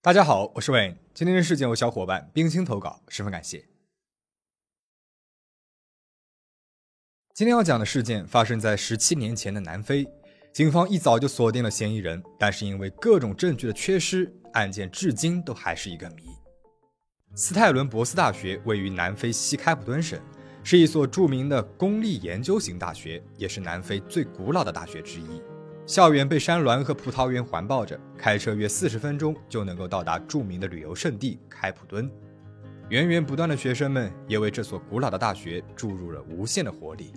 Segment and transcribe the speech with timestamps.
[0.00, 0.96] 大家好，我是 Wayne。
[1.12, 3.68] 今天的事件由小伙伴冰心投稿，十分感谢。
[7.34, 10.06] 今天要讲的事件发生在十七年前的南非，
[10.54, 16.24] 警方一早就锁定了嫌疑人，但是因为各种证据的缺失，案件至今都还是一个谜。
[17.34, 20.18] 斯泰伦博斯大学位于南非西开普敦省，
[20.70, 25.40] 是一所著名的公立研究型大学，也是南非最古老的大学之一。
[25.86, 32.10] 校园被山峦和葡萄园环抱着，开车约四十分钟就能够到达著名的旅游胜地开普敦。
[32.90, 37.14] 源源不断的学生们也为这所古老的大学注入了无限的活力。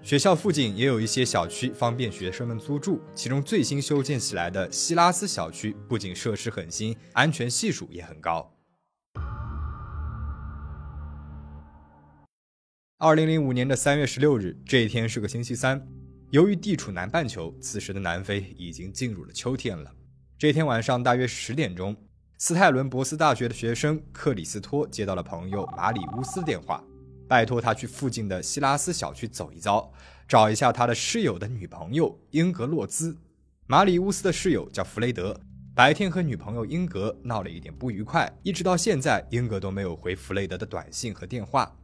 [0.00, 8.53] 学校附近也有一些小区方便学生们租住，其中最新修建起来的希拉斯小区不仅设施很新，安全系数也很高。
[12.98, 15.84] 二零零五年的三月十六日，这一天是个星期三。
[16.30, 19.92] 由于地处南半球，此时的南非已经进入了秋天了。
[20.38, 21.96] 这天晚上大约十点钟，
[22.38, 26.84] 斯泰伦博斯大学的学生克里斯托接到了朋友马里乌斯的电话，
[27.28, 29.92] 拜托他去附近的希拉斯小区走一遭，
[30.28, 33.16] 找一下他的室友的女朋友英格洛兹。
[33.66, 35.38] 马里乌斯的室友叫弗雷德，
[35.74, 41.76] 白天和女朋友英格闹了一点不愉快，一直到现在，英格都没有回弗雷德的短信和电话。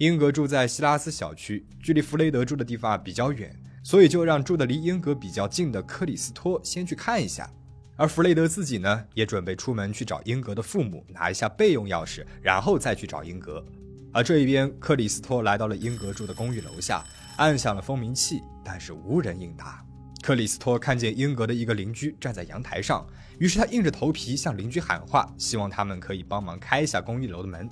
[0.00, 3.54] 英格住在希拉斯小区，距离弗雷德住的地方比较远。
[3.82, 7.50] 所以就让住的离英格比较近的克里斯托先去看一下，
[7.96, 13.62] 而弗雷德自己呢，也准备出门去找英格的父母拿一下备用钥匙，然后再去找英格。
[14.10, 17.04] 而这一边，克里斯托来到了英格住的公寓楼下，
[17.36, 19.84] 按响了蜂鸣器，但是无人应答。
[20.22, 23.06] 克里斯托看见英格的一个邻居站在阳台上，
[23.38, 27.68] 于是他硬着头皮向邻居喊话，希望他们可以帮忙开一下公寓楼的门。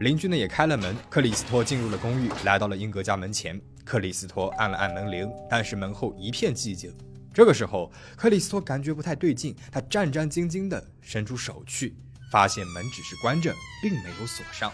[0.00, 3.60] 邻居呢也开了门，克里斯托进入了公寓，来到了英格家门前。
[3.84, 6.90] 克里斯托按了按门铃，但是门后一片寂静。
[7.34, 11.94] 这个时候，克里斯托感觉不太对劲，他战战兢兢地伸出手去，
[12.32, 14.72] 发现门只是关着，并没有锁上。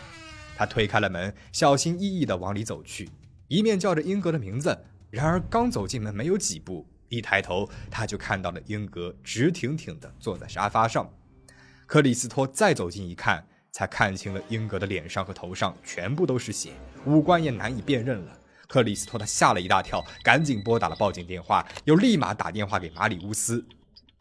[0.56, 3.11] 他推开了门，小心翼翼地往里走去，
[3.49, 4.79] 一面叫着英格的名字。
[5.11, 11.12] 然而，刚走进门没有几步，一抬头他就看到了英格直挺挺地坐在沙发上。
[11.84, 13.45] 克里斯托再走近一看，
[13.76, 16.70] 才看清了英格的脸上和头上全部都是血，
[17.04, 18.32] 五官也难以辨认了。
[18.66, 23.62] 克里斯托他吓了一大跳，赶紧拨打了报警电话，又立马打电话给马里乌斯。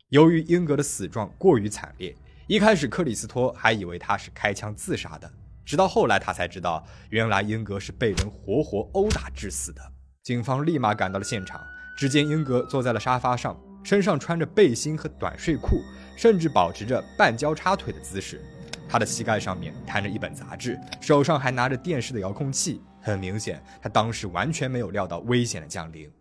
[0.09, 2.13] 由于英格的死状过于惨烈，
[2.47, 5.31] 一开始克里斯托还以为他是开枪自杀的，
[5.63, 9.81] 直到后来他才知道，原来英格是被人活活殴打致死的。
[10.21, 11.61] 警方立马赶到了现场，
[11.97, 15.81] 只见英格坐在了沙发上，身上穿着背心和短睡裤，
[16.17, 18.43] 甚至保持着半交叉腿的姿势。
[18.87, 22.81] 他的膝盖上面摊着一本杂志，手上还拿着电视的遥控器。
[23.01, 26.11] 很明显，他当时完全没有料到危险的降临。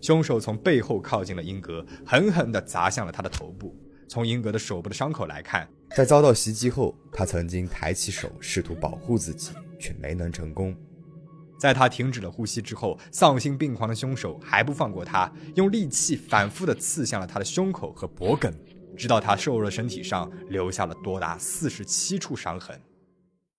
[0.00, 3.74] 凶手从背后靠近了英格，狠狠地砸向了他的头部。
[4.06, 10.74] 从英格的手部的伤口来看，在遭到袭击后，他曾经抬起手试图保护自己，却没能成功。
[11.58, 18.52] 在他停止了呼吸之后，丧心病狂的凶手还不放过他，用利器反复地刺向了他的胸口和脖颈，
[18.96, 22.80] 直到他瘦弱的身体上留下了多达四十七处伤痕。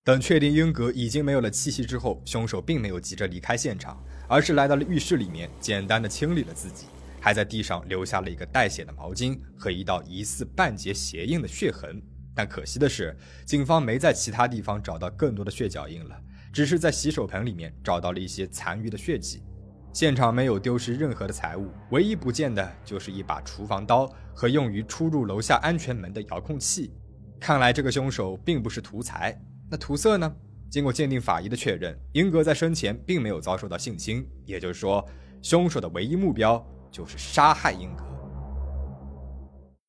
[0.03, 6.87] 等确定英格已经没有了气息之后，凶手并没有急着离开现场，而是来到了浴室里面，简单的清理了自己，
[7.21, 12.01] 还在地上留下了一个带血的毛巾和一道疑似半截鞋印的血痕。
[12.33, 13.15] 但可惜的是，
[13.45, 16.19] 警方没在其他地方找到更多的血脚印了，
[16.51, 19.43] 只是在洗手盆里面找到了一些残余的血迹。
[19.91, 26.93] 现场没有丢失任何的财物，唯一不见的就是一把厨房刀和用于出入楼下安全门的遥控器。
[27.39, 29.37] 看来这个凶手并不是图财。
[29.69, 30.35] 那图色呢？
[30.69, 35.03] 经过鉴定法医的确认，英格在生前并没有遭受到性侵，也就是说，
[35.41, 38.03] 凶手的唯一目标就是杀害英格。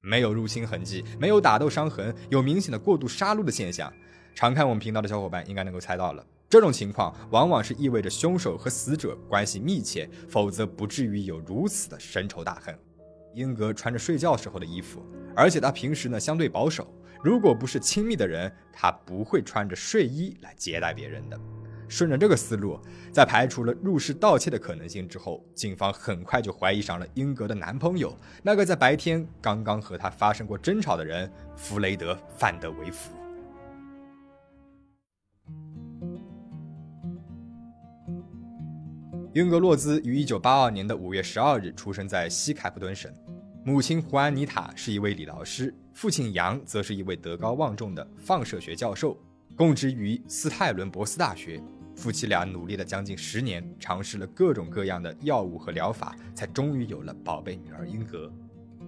[0.00, 3.92] 没有入侵痕迹，没有打斗伤痕，有明显的过度杀戮的现象。
[4.34, 12.76] 常看我们频道的小伙伴应该能够猜到了，这种情况往往是意味着凶手和死者关系密切，否则不至于有如此的深仇大恨。
[13.34, 15.00] 英格穿着睡觉时候的衣服，
[15.36, 16.92] 而且他平时呢相对保守。
[17.22, 21.38] 如果不是亲密的人，他不会穿着睡衣来接待别人的。
[21.86, 22.80] 顺着这个思路，
[23.12, 28.12] 在排除了入室盗窃的可能性之后，警方很快就怀疑上了英格的男朋友，
[28.42, 33.12] 那个在白天刚刚和他发生过争吵的人弗雷德·范德维夫。
[39.32, 43.08] 英格洛兹于1982年的5月12日出生在西开普敦省。
[43.64, 49.16] 母亲胡安妮塔是一位理疗师，父亲杨则是一位德高望重的放射学教授，
[49.54, 51.62] 供职于斯泰伦博斯大学。
[51.94, 58.28] 夫妻俩努力了将近十年，尝试了各种各样的药物和疗法，才终于有了宝贝女儿英格。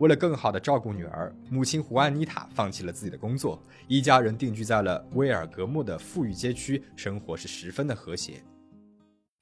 [0.00, 8.42] 为了更好的照顾女儿，母亲胡安妮塔放弃了自己的工作，一家人定居在了威尔格莫的富裕街区，生活是十分的和谐。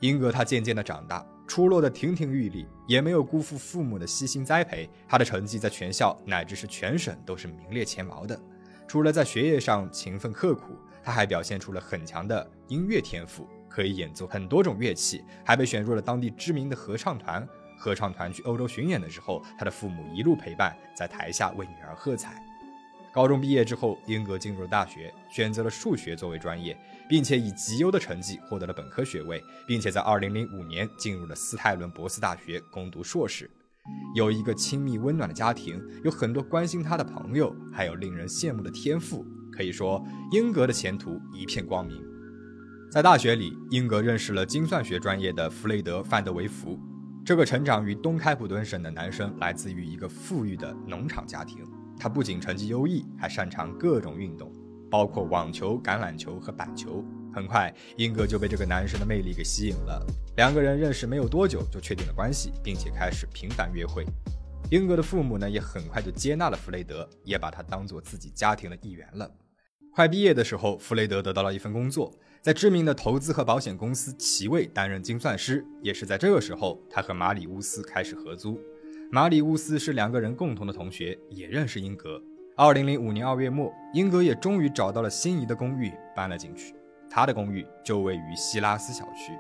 [0.00, 4.88] 英格他渐渐地长大，出落得亭亭玉立，也没有辜负父母的悉心栽培。
[5.06, 8.40] 他的成绩在全校乃至是全省都是名列前茅的。
[8.88, 17.46] 除了在学业上勤奋刻苦，他还表现出了很强的音乐天赋，可以演奏很多种乐器，还被选入了当地知名的合唱团。
[17.78, 22.42] 合唱团去欧洲巡演的时候，他的父母一路陪伴，在台下为女儿喝彩。
[23.12, 26.78] 高中毕业之后，英格进入了大学，选择了数学作为专业，
[27.08, 33.50] 并且以极优的成绩获得了本科学位，并且在2005年进入了斯泰伦博斯大学攻读硕士。
[34.14, 39.26] 有一个亲密温暖的家庭，有很多关心他的朋友，还有令人羡慕的天赋。
[39.52, 42.00] 可以说，英格的前途一片光明。
[42.92, 46.78] 在大学里，英格认识了精算学专业的弗雷德·范德维弗。
[47.24, 51.64] 这个成长于东开普敦省的男生，来自于一个富裕的农场家庭。
[52.00, 54.50] 他不仅成绩优异，还擅长各种运动，
[54.90, 57.04] 包括网球、橄榄球和板球。
[57.30, 60.04] 很快，英格就被这个男生的魅力给吸引了。
[60.38, 64.06] 两个人认识没有多久，就确定了关系，并且开始频繁约会。
[64.70, 69.30] 英格的父母呢，也很快就接纳了弗雷德，也把他当做自己家庭的一员了。
[69.92, 72.10] 快毕业的时候，弗雷德得到了一份工作，
[72.40, 75.62] 在知名的投资和保险公司奇卫担任精算师。
[75.82, 78.58] 也是在这个时候，他和马里乌斯开始合租。
[79.12, 82.22] 马里乌斯是两个人共同的同学，也认识英格。
[82.54, 86.76] 二零零五年二月末，英格也终于找到了心仪的公寓，搬了进去。
[87.10, 89.32] 他的公寓就位于希拉斯小区，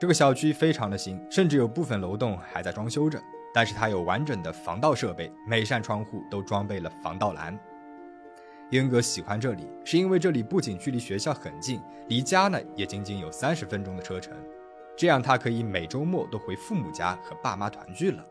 [0.00, 3.22] 这个小区非常的新，甚至有部分楼栋还在装修着。
[3.54, 7.56] 但是它有完整的防盗设备，每扇窗户都装备了防盗栏。
[8.70, 14.36] 英格喜欢这里，是因为这里不仅距离学校很近，离家呢也仅仅有三十分钟的车程，
[14.96, 18.26] 这样他可以每周末都回父母家和爸妈团聚了。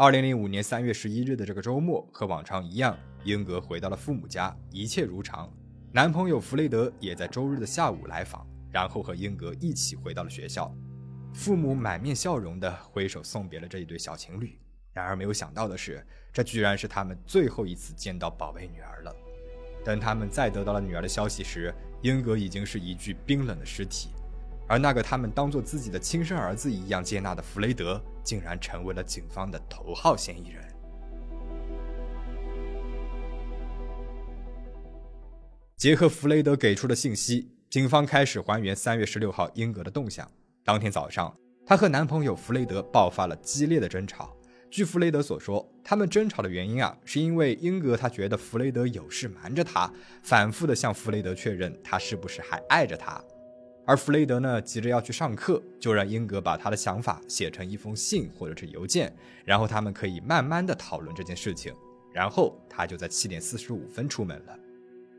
[0.00, 5.52] 二零零五年三月十一日的这个周末，和往常一样，英格回到了父母家，一切如常。
[5.92, 10.74] 男朋友弗雷德也在周日的下午来访，然后和英格一起回到了学校。
[11.34, 14.58] 父母满面笑容地挥手送别了这一对小情侣。
[14.94, 16.02] 然而没有想到的是，
[16.32, 19.14] 这居然是他们最后一次见到宝贝女儿了。
[19.84, 24.08] 等他们再得到了女儿的消息时，英格已经是一具冰冷的尸体，
[24.70, 30.64] 而那个他们当做自己的亲生儿子一样接纳的弗雷德，竟然成为了警方的头号嫌疑人。
[35.76, 40.30] 结合弗雷德给出的信息，警方开始还原三月十六号英格的动向。
[40.64, 41.36] 当天早上，
[41.66, 44.32] 她和男朋友弗雷德爆发了激烈的争吵。
[44.70, 53.20] 据弗雷德所说，他们争吵的原因啊，是因为英格他觉得弗雷德有事瞒着他，反复的向弗雷德确认他是不是还爱着他。
[53.90, 59.12] 而弗雷德呢，急着要去上课，就让英格把他的想法写成一封信或者是邮件，
[59.44, 61.74] 然后他们可以慢慢的讨论这件事情。
[62.12, 64.56] 然后他就在七点四十五分出门了。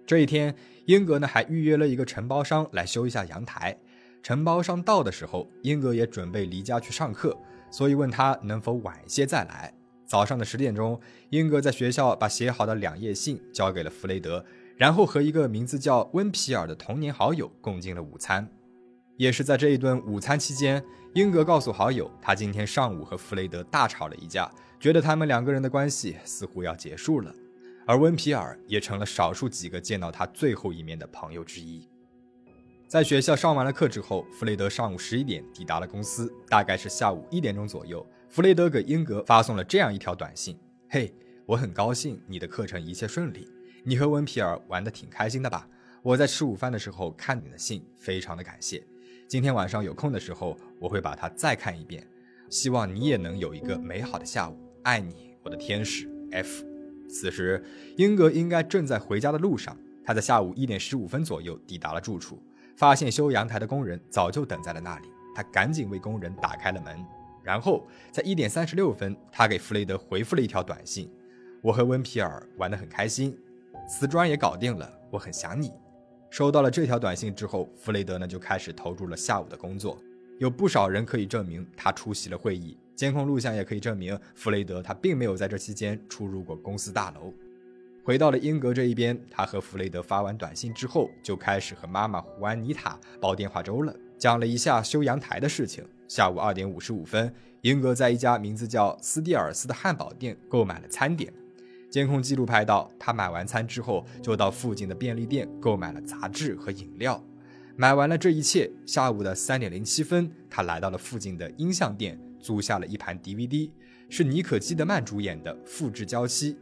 [0.08, 3.78] 这一天，英格呢还预约了一个承包商来修一下阳台。
[4.24, 7.38] 承包商到的时候，英格也准备离家去上课，
[7.70, 9.74] 所以问他能否晚一些再来。
[10.06, 10.98] 早上的十点钟，
[11.30, 14.46] 英格在学校把写好的两页信交给了弗雷德，
[14.78, 18.50] 然后和一个名字叫温皮尔的童年好友共进了午餐。
[19.22, 20.84] 也是在这一顿午餐期间，
[21.14, 27.32] 英格告诉好友，他今天上午和弗雷德大吵了一架，觉得他们两个人的关系似乎要结束了。
[27.86, 31.88] 而温皮尔也成了少数几个见到他最后一面的朋友之一。
[32.88, 40.58] 在学校上完了课之后，弗雷德上午十一点抵达了公司，大概是下午一点钟左右，弗雷德给英格发送了这样一条短信
[40.90, 41.14] ：“嘿，
[41.46, 43.48] 我很高兴你的课程一切顺利，
[43.84, 45.68] 你和温皮尔玩的挺开心的吧？
[46.02, 48.84] 我在吃午饭的时候看你的信，非常的感谢。
[49.32, 52.06] 今天晚上有空的时候，我会把它再看一遍。
[52.50, 56.66] 希望你也能有一个美好的下午，爱你，我的天使 F。”
[57.08, 57.64] 此时，
[57.96, 59.78] 英格应该正在回家的路上。
[60.04, 62.44] 他在下午一点十五分左右抵达了住处，
[62.76, 65.08] 发现修阳台的工人早就等在了那里。
[65.34, 66.94] 他赶紧为工人打开了门，
[67.42, 71.10] 然后在一点三十六分，他给弗雷德回复了一条短信
[71.64, 73.34] ：“我和温皮尔玩得很开心，
[73.88, 75.72] 瓷砖也搞定了，我很想你。”
[76.32, 80.02] 收到了这条短信之后，弗雷德呢就开始投入了下午的工作。
[80.40, 82.78] 有不少人可以证明他出席了会议。
[82.96, 87.34] 监控录像也可以证明，弗雷德他并没有在这期间出入过公司大楼。
[88.06, 95.84] 回到了英格这一边，他和弗雷德发完短信之后，就开始和妈妈胡安妮塔煲电话粥了，讲了一下修阳台的事情。
[96.08, 101.34] 下午二点五十五分，英格在一家名字叫斯蒂尔斯的汉堡店购买了餐点。
[101.92, 107.22] 监控记录拍到，他买完餐之后，就到附近的便利店购买了杂志和饮料。
[107.76, 113.70] 买完了这一切，下午的三点零七分，他来到了附近的音像店，租下了一盘 DVD，
[114.10, 116.54] 是尼可基德曼主演的《复制娇妻》。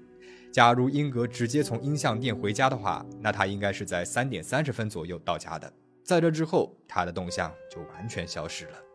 [0.51, 5.71] 假如英格直接从音像店回家的话，那他应该是在三点三十分左右到家的。
[6.03, 8.88] 在这之后，他的动向就完全消失了。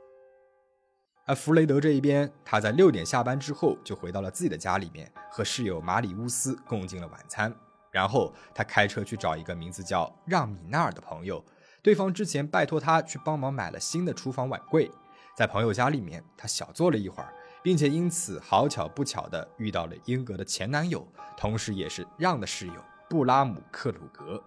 [1.26, 7.54] 而弗雷德这一边，他在六点下班之后就回到了自己的家里面，和室友马里乌斯共进了晚餐。
[7.90, 11.42] 然后他开车去找一个名字叫让米纳尔的朋友，
[11.80, 14.90] 对方之前拜托他去帮忙买了新的厨房碗柜。
[15.34, 21.06] 在朋友家里面，他小坐了一会儿，并且因此好巧不巧的遇到了英格的前男友，
[21.38, 22.74] 同时也是让的室友
[23.08, 24.42] 布拉姆克鲁格。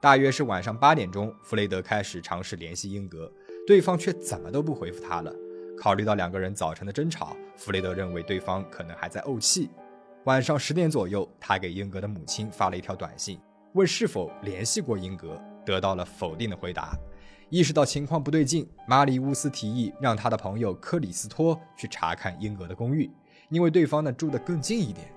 [0.00, 3.30] 大约是晚上八点钟，弗雷德开始尝试联系英格，
[3.66, 5.32] 对方却怎么都不回复他了。
[5.78, 9.70] 考虑到两个人早晨的争吵，弗雷德认为对方可能还在怄气。
[10.24, 13.40] 晚上十点左右，他给英格的母亲发了一条短信，
[13.72, 16.96] 问是否联系过英格，得到了否定的回答。
[17.50, 23.10] 意识到情况不对劲，马里乌斯提议让他的朋友克里斯托去查看英格的公寓，
[23.50, 25.12] 因为对方呢住得更近一点。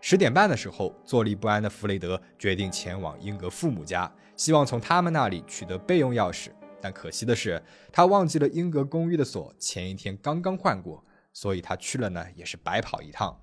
[0.00, 6.50] 十点半的时候，坐立不安的弗雷德决定前往英格父母家，希望从他们那里取得备用钥匙。
[6.84, 13.34] 但可惜的是，他忘记了英格公寓的锁前一天刚刚换过，所以他去了呢也是白跑一趟。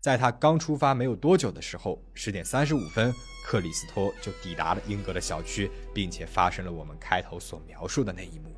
[0.00, 3.14] 在他刚出发没有多久的时候，十点三十五分，
[3.46, 8.52] 克里斯托就抵达了英格的小区，并且发生了我们开头所描述的那一幕。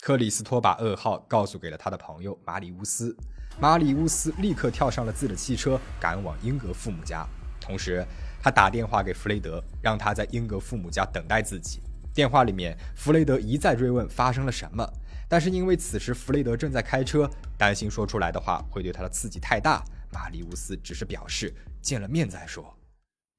[0.00, 3.12] 克里斯托把噩耗告诉给了他的朋友马里乌斯，
[3.60, 7.26] 马里乌斯立刻跳上了自己的汽车，赶往英格父母家。
[7.60, 8.06] 同时，
[8.40, 11.80] 他打电话给弗雷德，让他在英格父母家等待自己。
[12.14, 14.88] 电话里面，弗雷德一再追问发生了什么，
[15.28, 17.28] 但是因为此时弗雷德正在开车，
[17.58, 21.52] 担心说出来的话会对他的刺激太大，马里乌斯只是表示
[21.82, 22.72] 见了面再说。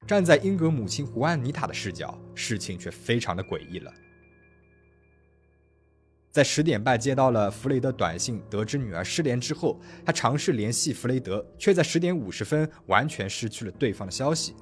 [0.06, 3.90] 站在英格母亲胡安妮塔的视角，事情却非常的诡异了。
[6.30, 14.54] 在十点半接到了弗雷德短信，得知女儿失联之后，他尝试联系弗雷德，却在十点五十分完全失去了对方的消息。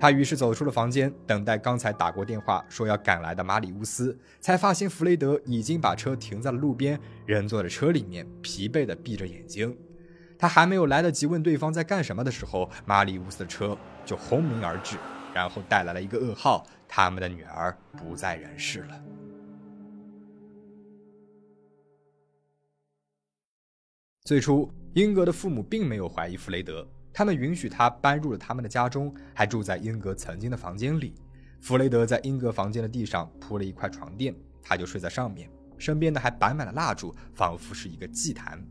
[0.00, 9.76] 他于是走出了房间，等待刚才打过电话说要赶来的马里乌斯，才发现弗雷德已经把车停在了路边，人坐在车里面，疲惫地闭着眼睛。
[10.38, 13.76] 他还没有来得及问对方在干什么的时候，马里乌斯的车
[14.06, 14.96] 就轰鸣而至，
[15.34, 18.98] 然后带来了一个噩耗：他们的女儿不在人世了。
[24.24, 26.88] 最初，英格的父母并没有怀疑弗雷德。
[27.12, 31.14] 他们允许他搬入了他们的家中，还住在英格曾经的房间里。
[31.60, 38.62] 弗雷德在英格房间的地上铺了一块床垫，他就睡在上面，身边的还摆满了蜡烛，仿佛是一个祭坛。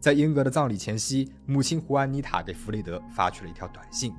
[0.00, 4.12] 在英格的葬礼前夕，母亲胡安妮塔给弗雷德发去了一条短信：“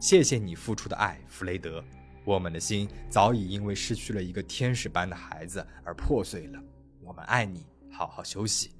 [0.00, 1.82] 谢谢你付出的爱，弗雷德。
[2.24, 6.60] 我们的心早已因为失去了一个天使般的孩子而破碎了。
[7.00, 8.72] 我们爱你，好好休息。”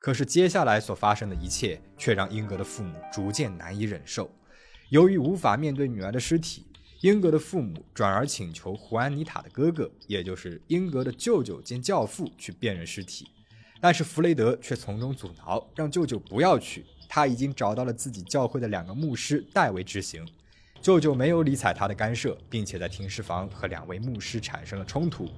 [0.00, 4.30] 可是接下来所发生的一切却让英格的父母逐渐难以忍受。
[4.88, 6.66] 由于无法面对女儿的尸体，
[7.02, 13.28] 英格的父母转而请求胡安妮塔的哥哥，也就是英格的舅舅兼教父去辨认尸体。
[13.78, 16.86] 但是弗雷德却从中阻挠，让舅舅不要去。
[17.06, 20.26] 他已经找到了自己教会的两个牧师代为执行。
[20.80, 25.28] 舅舅没有理睬他的干涉，并且在停尸房和两位牧师产生了冲突。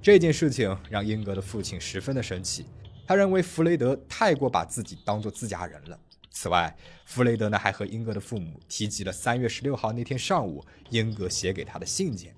[0.00, 2.64] 这件事情让英格的父亲十分的生气。
[3.08, 5.98] 他认为弗雷德太过把自己当做自家人了。
[6.30, 12.34] 此外，弗雷德呢还和英格的父母提及了三月十六号那天上午英格写给他的信件。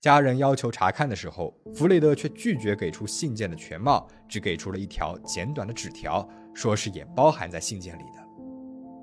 [0.00, 8.20] 家人要求查看的时候，弗雷德却拒绝给出信件的全貌，只给出了一条简短的纸条，说是也包含在信件里的。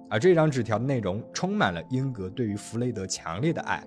[0.09, 3.81] 而这张纸条的内容充满了英格对于弗雷德强烈的爱。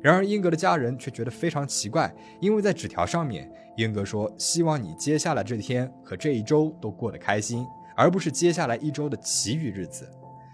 [0.00, 10.08] 然而，英格的家人却觉得非常奇怪，因为在纸条上面，英格说希望你接下来这天和这一周都过得开心，而不是接下来一周的其余日子。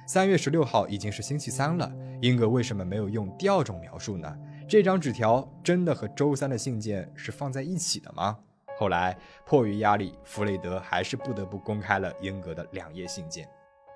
[0.07, 4.35] 三月十六号已经是星期三了，英格为什么没有用第二种描述呢？
[4.67, 8.39] 这张纸条真的和周三的信件是放在一起的吗？
[8.79, 13.47] 后来迫于压力，弗雷德还是不得不公开了英格的两页信件。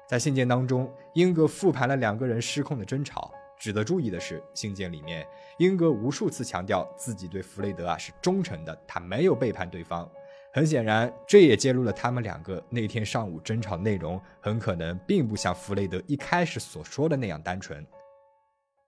[0.06, 3.32] 在信件当中，英格复盘了两个人失控的争吵。
[3.58, 5.26] 值得注意的是，信件里面，
[5.58, 10.08] 英格无数次强调自己对弗雷德啊是忠诚的，他没有背叛对方。
[10.52, 17.84] 很显然，这也揭露了他们两个那天上午争吵内容很可能并不像弗雷德一开始所说的那样单纯。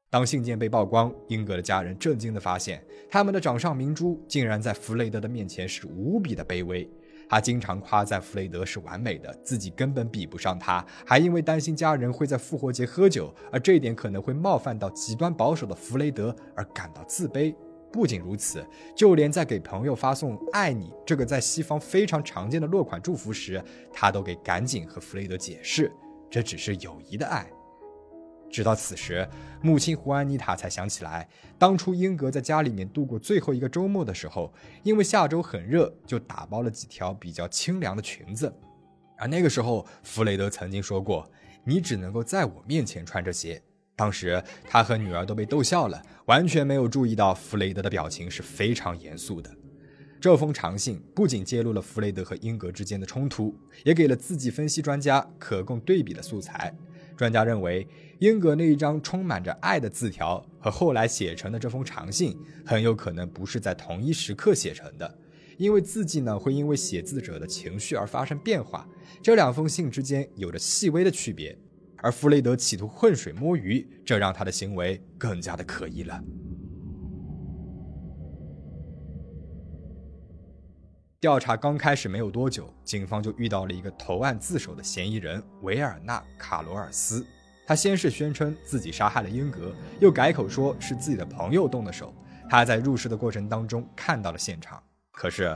[0.09, 6.89] 当信件被曝光，英格的家人震惊地发现，他们的掌上明珠竟然在弗雷德的面前是无比的卑微。
[7.31, 17.55] 他经常夸赞弗雷德是完美的，自己根本比不上他，还因为担心家人会在复活节喝酒，而这一点可能会冒犯到极端保守的弗雷德而感到自卑。
[17.93, 25.93] 不仅如此，就连在给朋友发送“爱你”这个在西方非常常见的落款祝福时，他都给赶紧和弗雷德解释，
[26.29, 27.49] 这只是友谊的爱。
[28.51, 29.29] 直到此时，
[29.63, 31.29] 母亲胡安妮塔才想起来，
[31.59, 34.53] 当初英格在家里面度过最后一个周末的时候，
[34.83, 38.53] 因为下周很热，就打包了几条比较清凉的裙子。
[39.17, 41.31] 而那个时候，弗雷德曾经说过
[41.63, 43.63] ：“你只能够在我面前穿这些。”
[43.95, 49.51] 当时他和女儿都被逗笑了，完全没有注意到弗雷德的表情是非常严肃的。
[50.19, 53.55] 这封长信不仅揭露了弗雷德和英格之间的冲突，
[53.85, 56.75] 也给了字迹分析专家可供对比的素材。
[57.21, 57.87] 专家认为，
[58.21, 62.35] 英格那一张充满着爱的字条和后来写成的这封长信，
[62.65, 65.19] 很有可能不是在同一时刻写成的，
[65.59, 68.89] 因为字迹呢会因为写字者的情绪而发生变化，
[69.21, 71.55] 这两封信之间有着细微的区别。
[71.99, 76.25] 而弗雷德企图浑水摸鱼，这让他的行为更加的可疑了。
[81.21, 87.27] 调查刚开始没有多久，警方就遇到了一个投案自首的嫌疑人维尔纳·卡罗尔斯。
[87.67, 92.15] 他先是宣称自己杀害了英格，又改口说是自己的朋友动的手。
[92.49, 95.55] 他在入室的过程当中看到了现场，可是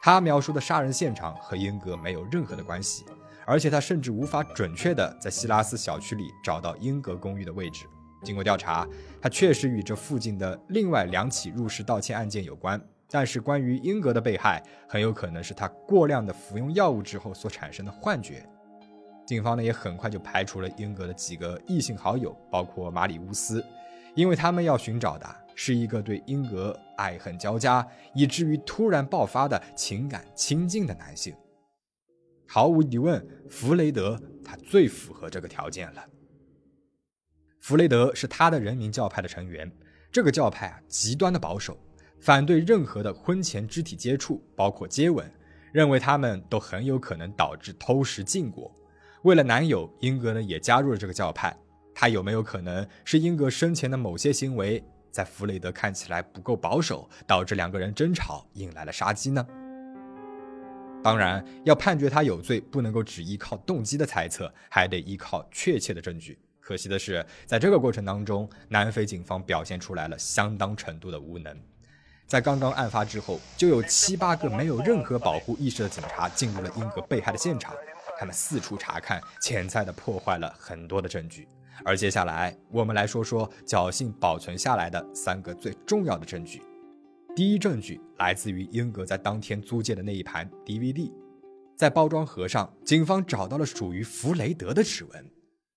[0.00, 3.04] 他描述的杀人现场和英格没有任何的关系，
[3.44, 7.84] 而且他甚至无法准确的在希拉斯小区里找到英格公寓的位置。
[8.24, 8.88] 经过调查，
[9.20, 12.82] 他确实与这附近的另外两起入室盗窃案件有关。
[13.14, 18.48] 但是，关于英格的被害，很有可能是他过量的服用药物之后所产生的幻觉。
[19.26, 23.62] 警方呢，也很快就排除了英格的几个异性好友，包括马里乌斯，
[24.14, 31.34] 因为他们要寻找的是一个对英格爱恨交加，以至于突然爆发的情感亲近的男性。
[32.48, 36.02] 毫无疑问，弗雷德他最符合这个条件了。
[37.60, 39.70] 弗雷德是他的人民教派的成员，
[40.10, 41.78] 这个教派啊，极端的保守。
[42.22, 45.28] 反对任何的婚前肢体接触，包括接吻，
[45.72, 48.72] 认为他们都很有可能导致偷食禁果。
[49.22, 51.52] 为了男友，英格呢也加入了这个教派。
[51.92, 59.44] 他有没有可能是英格生前的某些行为，在弗雷德看起来不够保守，导致两个人争吵，引来了杀机呢？
[61.02, 66.38] 当然，要判决他有罪，不能够只依靠动机的猜测，还得依靠确切的证据。
[66.60, 71.52] 可惜的是，在这个过程当中，南非警方表现出来了相当程度的无能。
[72.32, 77.74] 在刚刚案发之后，就有七八个没有任何保护意识的警察进入了英格被害的现场，
[78.18, 81.46] 他们四处查看，潜在的破坏了很多的证据。
[81.84, 86.62] 而接下来，我们来说说侥幸保存下来的三个最重要的证据。
[87.36, 91.12] 第一证据来自于英格在当天租借的那一盘 DVD，
[91.76, 95.30] 在包装盒上，警方找到了属于弗雷德的指纹。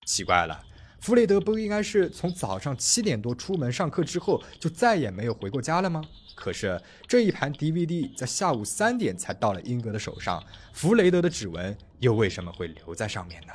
[0.06, 0.58] 奇怪了。
[0.98, 6.02] 弗雷德不应该是从早上七点多出门上课之后就再也没有回过家了吗？
[6.34, 13.52] 可是这一盘 DVD 在下午三点才到了英格的手上，弗雷德的指纹又为什么会留在上面呢？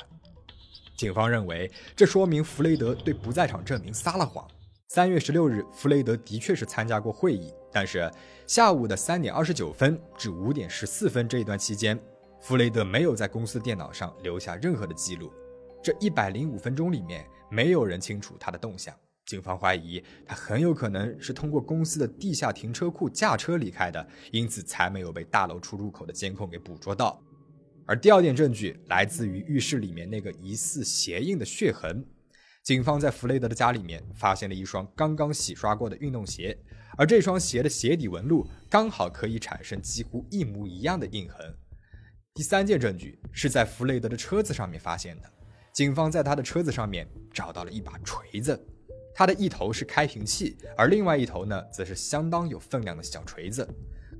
[0.95, 4.47] 警方认为，这说明弗雷德对不在场证明撒了谎。
[4.88, 8.12] 三月十六日，弗雷德的确是参加过会议，但是
[8.45, 11.99] 下午的三点二十九分至五点十四分这一段期间，
[12.39, 15.32] 弗雷德没有在公司电脑上留下任何的记录。
[15.84, 18.96] 这一百零五分钟里面，没有人清楚他的动向。
[19.26, 27.20] 警方怀疑他很有可能是通过公司的地下停车库驾车离开的，因此才没有被大楼出入口的监控给捕捉到。
[27.86, 32.06] 而第二点证据来自于浴室里面那个疑似鞋印的血痕。
[32.63, 36.56] 警方在弗雷德的家里面发现了一双刚刚洗刷过的运动鞋，
[36.96, 41.56] 而这双鞋的鞋底纹路刚好可以产生几乎一模一样的印痕。
[42.36, 45.32] 第三件证据是在弗雷德的车子上面发现的。
[45.73, 48.60] 警方在他的车子上面找到了一把锤子，
[49.15, 53.67] 它的一头是开瓶器，而另外一头呢，则是相当有分量的小锤子。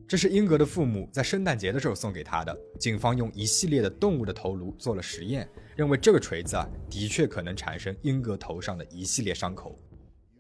[0.07, 2.57] 这是英格的父母在圣诞节的时候送给他的。
[2.79, 9.77] 警方用一系列的动物的头颅做了实验，认为这个锤子啊，的确可能产生英格头上的一系列伤口。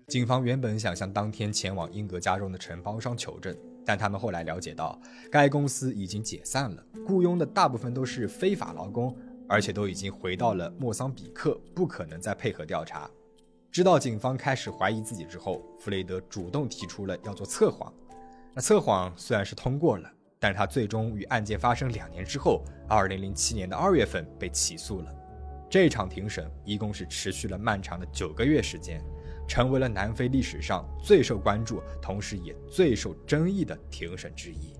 [0.07, 9.17] 警方原本想向当天前往英格家中的承包商求证，但他们后来了解到，该公司已经解散了，雇佣的大部分都是非法劳工。
[9.51, 13.11] 而且都已经回到了莫桑比克，不可能再配合调查。
[13.69, 17.93] 知道警方开始怀疑自己之后，弗雷德主动提出了要做测谎。
[18.53, 20.09] 那测谎虽然是通过了，
[20.39, 25.13] 但是他最终与案件发生两年之后，二零零七年的二月份被起诉了。
[25.69, 29.03] 这场庭审一共是持续了漫长的九个月时间，
[29.49, 34.73] 成为了南非历史上最受关注，同时也最受争议的庭审之一。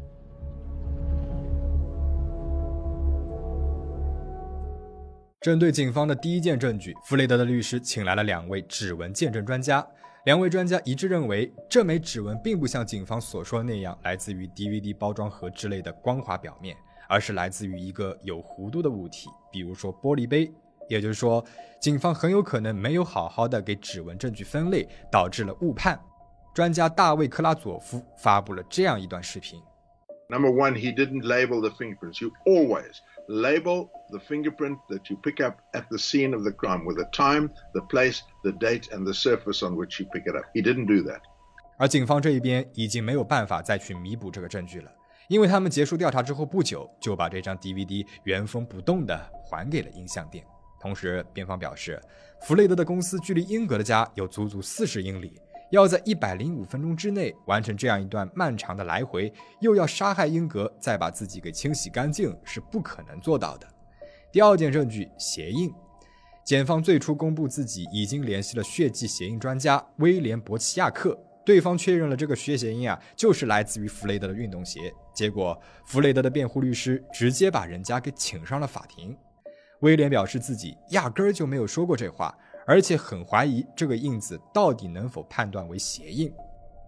[5.42, 9.84] 针对警方的第一件证据，弗雷德的律师请来了两位指纹见证专家。
[10.26, 16.78] 两位专家一致认为，这枚指纹并不像警方所说的那样来自于 DVD 包装盒之类的光滑表面，
[17.10, 20.54] 而是来自于一个有弧度的物体，比如说玻璃杯。
[20.88, 21.44] 也就是说，
[21.80, 26.00] 警方很有可能没有好好的给指纹证据分类，导致了误判。
[26.54, 29.60] 专家大卫·克拉佐夫发布了这样一段视频
[30.30, 32.22] ：Number one, he didn't label the fingerprints.
[32.22, 32.98] You always
[33.32, 37.06] label the fingerprint that you pick up at the scene of the crime with the
[37.12, 40.46] time, the place, the date, and the surface on which you pick it up.
[40.54, 41.22] He didn't do that.
[41.78, 44.92] 而警方这一边已经没有办法再去弥补这个证据了，
[45.30, 49.18] 因为他们结束调查之后不久就把这张 DVD 原封不动的
[49.50, 50.46] 还给了音像店。
[50.80, 52.02] 同时，辩方表示，
[52.42, 55.40] 弗雷德的公司距离英格的家有足足四十英里，
[55.72, 63.66] 要在一百零五分钟之内完成这样一段漫长的来回，又要杀害英格，再把自己给清洗干净，是不可能做到的。
[64.32, 65.74] 第二件证据，鞋印。
[66.44, 74.94] 检方最初公布自己已经联系了血迹鞋印专家威廉·伯奇亚克，对方确认了这个血鞋印啊，就是来自于弗雷德的运动鞋。
[75.14, 79.16] 结果，弗雷德的辩护律师直接把人家给请上了法庭。
[79.82, 86.32] 威廉表示自己压根儿就没有说过这话，而且很怀疑这个印子到底能否判断为鞋印。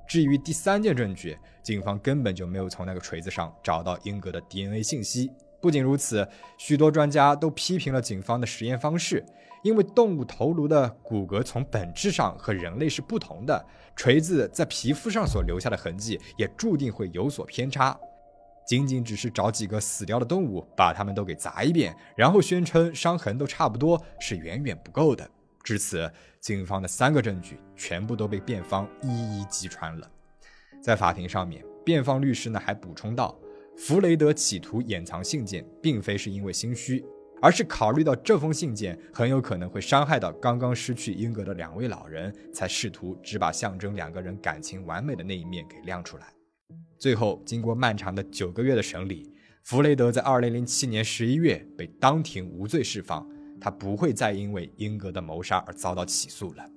[0.08, 5.32] 至于第三件证据，警方根本就没有从那个锤子上找到英格的 DNA 信息。
[5.62, 9.26] 不仅如此，许多专家都批评了警方的实验方式，
[9.64, 17.98] 因为动物头颅的骨骼从本质上和人类是不同的，锤子在皮肤上所留下的痕迹也注定会有所偏差。
[18.68, 25.30] 仅仅只是找几个死掉的动物，把它们都给砸一遍，然后宣称伤痕都差不多，是远远不够的。
[25.64, 30.12] 至此，警方的三个证据全部都被辩方一一击穿了。
[30.82, 33.40] 在法庭上面，辩方律师呢还补充道
[33.80, 37.06] ：“弗雷德企图掩藏信件，并非是因为心虚，
[37.42, 46.34] 而是考虑到这封信件很有可能会伤害到刚刚失去英格的两位老人，才试图只把象征两个人感情完美的那一面给亮出来。”
[47.00, 49.32] 最后，经过漫长的九个月的审理，
[49.64, 53.26] 弗雷德在二零零七年十一月被当庭无罪释放。
[53.64, 56.70] 他不会再因为英格的谋杀而遭到起诉了。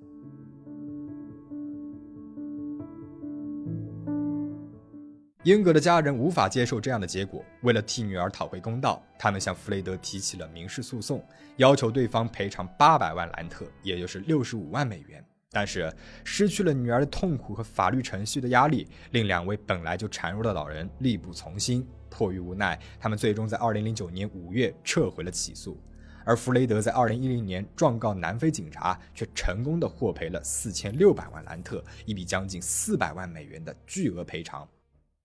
[5.42, 11.24] 英格的家人无法接受这样的结果，为了替女儿讨回公道，他们向弗雷德提起了民事诉讼，
[11.56, 15.24] 要求对方赔偿八百万兰特，也就是六十五万美元。
[15.50, 21.84] 但是，失去了女儿的痛苦和法律程序的压力，令两位本来就孱弱的老人力不从心。
[22.10, 25.80] 迫于无奈，他们最终在2009年5月撤回了起诉。
[26.26, 34.68] 而弗雷德在2010年状告南非警察，却成功的获赔了4600万兰特，一笔将近400万美元的巨额赔偿。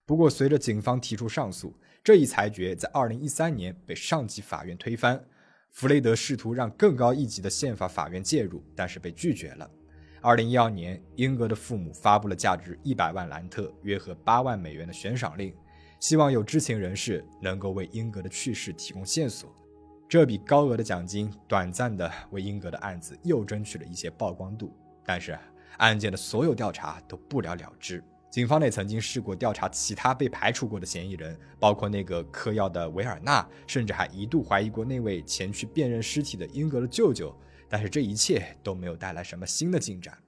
[0.05, 5.25] 不过，随着警方提出上诉，这一裁决在2013年被上级法院推翻。
[5.71, 9.67] 弗雷德试图让更高一级的宪法法院介入，但是被拒绝了。
[10.21, 15.51] 二零一二年，英格的父母发布了价值一百万兰特（约合八万美元）的悬赏令，
[15.99, 19.51] 希望有知情人士能够为英格的去世提供线索。
[20.11, 25.39] 这笔高额的奖金短暂的为英格的案子又争取了一些曝光度，但是
[25.77, 28.03] 案件的所有调查都不了了之。
[28.29, 37.33] 警方也曾经试过调查其他被排除过的嫌疑人，包括那个嗑药的维尔纳，甚至还一度怀疑过那位前去辨认尸体的英格的舅舅。
[37.69, 40.20] 但是这一切都没有带来什么新的进展。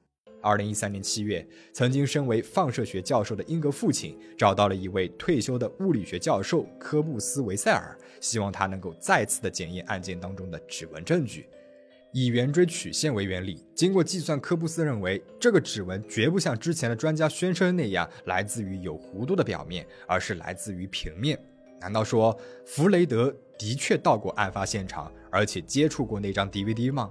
[0.43, 11.47] 二零一三年七月，曾经身为放射学教授的英格父亲找到了一位退休的物理学教授科布斯维塞尔，希望他能够再次的检验案件当中的指纹证据。
[12.11, 21.39] 以圆锥曲线为原理，经过计算，科布斯认为这个指纹绝不像之前的专家宣称那样来自于有弧度的表面，而是来自于平面。
[21.81, 27.09] 难道说弗雷德的确到过案发现场，而且接触过那张 DVD 吗？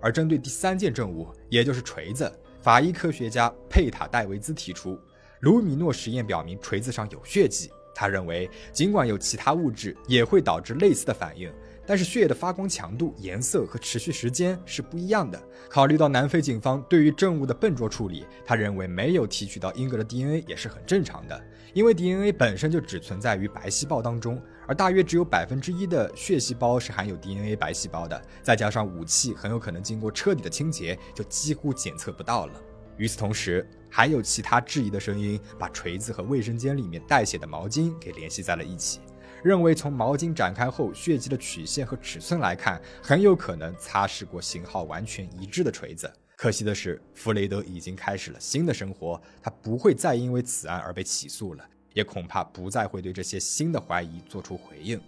[0.00, 4.98] 而针对第三件证物，也就是锤子，法医科学家佩塔戴维兹提出，
[5.40, 7.70] 卢米诺实验表明锤子上有血迹。
[7.94, 11.52] 他认为，尽管有其他物质也会导致类似的反应。
[11.86, 15.42] 但是血液的发光强度、颜色和持续时间是不一样的。
[15.70, 21.42] 考虑到南非警方对于证物的笨拙处理，他认为没有提取到英格的 DNA 也是很正常的，
[21.72, 28.22] 因为 DNA 本身就只存在于白细胞当中，而大约只有百分之一的血细胞是含有 DNA 白细胞的。
[28.42, 32.52] 再加上武器很有可能经过彻底的清洁，就几乎检测不到了。
[32.98, 39.00] 与此同时，还有其他质疑的声音，把锤子和卫生间里面带血的毛巾给联系在了一起。
[39.42, 46.12] 认为从毛巾展开后血迹的曲线和尺寸来看，很有可能擦拭过型号完全一致的锤子。
[46.36, 51.64] 可惜的是，弗雷德已经开始了新的生活，他不会再因为此案而被起诉了，
[51.98, 55.00] 也恐怕不再会对这些新的怀疑做出回应。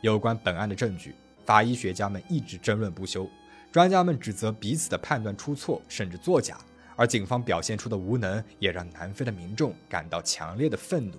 [0.00, 1.14] 有关本案的证据，
[1.46, 3.30] 法医学家们一直争论不休，
[3.70, 6.58] 专家们指责彼此的判断出错，甚至作假。
[6.96, 11.16] 而警方表现出的无能也让南非的民众感到强烈的愤怒。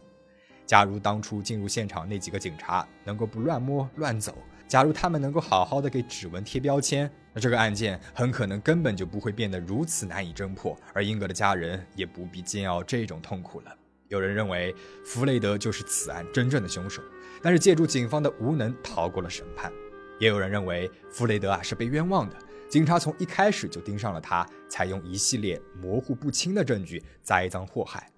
[0.66, 13.74] 假如当初进入现场那几个警察能够不乱摸乱走，假如他们能够好好的给指纹贴标签，那这个案件很可能根本就不会变得如此难以侦破，而英格的家人也不必煎熬这种痛苦了。
[14.08, 17.02] 有人认为弗雷德就是此案真正的凶手，
[17.42, 19.72] 但是借助警方的无能逃过了审判；
[20.20, 22.38] 也有人认为弗雷德啊是被冤枉的，
[22.70, 28.12] 警察从一开始就盯上了他，采用一系列模糊不清的证据栽赃祸害。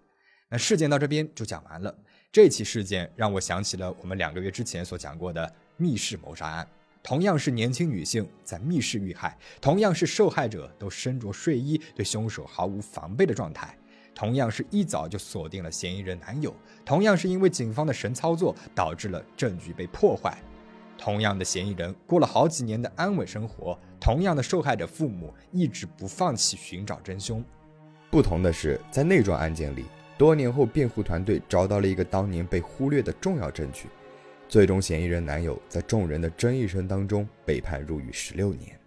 [0.50, 1.94] 那事件到这边就讲完了。
[2.32, 6.68] 这起事件让我想起了我们两个月之前所讲过的密室谋杀案，
[7.02, 13.78] 同样是年轻女性在密室遇害，同样是受害者都身着睡衣，对凶手毫无防备的状态，
[14.18, 16.52] 同样是一早就锁定了嫌疑人男友，
[16.84, 20.36] 同样是因为警方的神操作导致了证据被破坏，
[20.98, 27.46] 同样的嫌疑人过了好几年的安稳生活，同样的受害者父母一直不放弃寻找真凶，
[28.10, 29.86] 不同的是，在那桩案件里。
[30.18, 33.88] 多年后，辩护团队找到了一个当年被忽略的重要证据，
[34.50, 38.80] 最终嫌疑人男友在众人的争议声当中被判入狱十六年。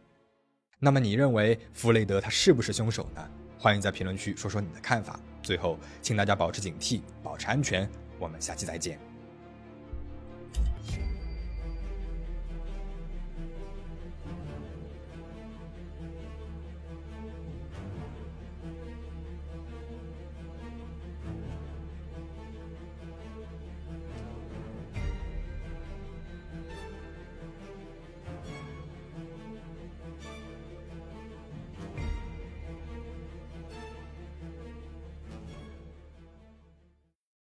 [0.80, 3.30] 那么，你认为弗雷德他是不是凶手呢？
[3.62, 5.20] 欢迎在评论区说说你的看法。
[5.42, 7.86] 最后，请大家保持警惕，保持安全。
[8.18, 9.09] 我们下期再见。